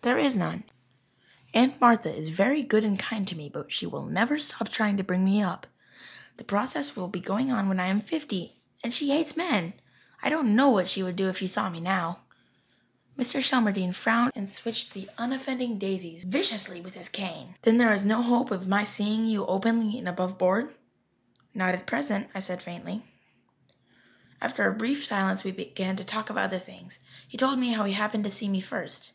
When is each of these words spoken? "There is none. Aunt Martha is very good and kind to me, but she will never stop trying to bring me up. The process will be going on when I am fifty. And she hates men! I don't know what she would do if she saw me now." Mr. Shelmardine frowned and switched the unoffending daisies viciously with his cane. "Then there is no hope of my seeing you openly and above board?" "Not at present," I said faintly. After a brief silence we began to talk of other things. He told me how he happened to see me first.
"There 0.00 0.16
is 0.16 0.38
none. 0.38 0.64
Aunt 1.52 1.78
Martha 1.82 2.10
is 2.16 2.30
very 2.30 2.62
good 2.62 2.82
and 2.82 2.98
kind 2.98 3.28
to 3.28 3.36
me, 3.36 3.50
but 3.50 3.70
she 3.70 3.84
will 3.84 4.06
never 4.06 4.38
stop 4.38 4.70
trying 4.70 4.96
to 4.96 5.02
bring 5.04 5.22
me 5.22 5.42
up. 5.42 5.66
The 6.38 6.44
process 6.44 6.96
will 6.96 7.08
be 7.08 7.20
going 7.20 7.52
on 7.52 7.68
when 7.68 7.78
I 7.78 7.88
am 7.88 8.00
fifty. 8.00 8.56
And 8.82 8.94
she 8.94 9.10
hates 9.10 9.36
men! 9.36 9.74
I 10.22 10.30
don't 10.30 10.56
know 10.56 10.70
what 10.70 10.88
she 10.88 11.02
would 11.02 11.14
do 11.14 11.28
if 11.28 11.36
she 11.36 11.46
saw 11.46 11.68
me 11.68 11.78
now." 11.78 12.20
Mr. 13.18 13.42
Shelmardine 13.42 13.92
frowned 13.94 14.32
and 14.34 14.48
switched 14.48 14.94
the 14.94 15.10
unoffending 15.18 15.78
daisies 15.78 16.24
viciously 16.24 16.80
with 16.80 16.94
his 16.94 17.10
cane. 17.10 17.54
"Then 17.60 17.76
there 17.76 17.92
is 17.92 18.02
no 18.02 18.22
hope 18.22 18.50
of 18.50 18.66
my 18.66 18.84
seeing 18.84 19.26
you 19.26 19.44
openly 19.44 19.98
and 19.98 20.08
above 20.08 20.38
board?" 20.38 20.74
"Not 21.52 21.74
at 21.74 21.86
present," 21.86 22.28
I 22.34 22.40
said 22.40 22.62
faintly. 22.62 23.04
After 24.40 24.66
a 24.66 24.72
brief 24.74 25.04
silence 25.04 25.44
we 25.44 25.50
began 25.50 25.96
to 25.96 26.04
talk 26.04 26.30
of 26.30 26.38
other 26.38 26.58
things. 26.58 26.98
He 27.28 27.36
told 27.36 27.58
me 27.58 27.72
how 27.74 27.84
he 27.84 27.92
happened 27.92 28.24
to 28.24 28.30
see 28.30 28.48
me 28.48 28.62
first. 28.62 29.10